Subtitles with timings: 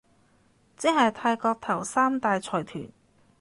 [0.77, 2.89] 即係泰國頭三大財團